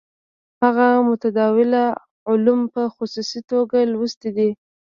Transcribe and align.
هغه 0.63 0.87
متداوله 1.09 1.83
علوم 2.29 2.61
په 2.73 2.81
خصوصي 2.95 3.39
توګه 3.51 3.77
لوستي 3.91 4.29
دي. 4.37 4.49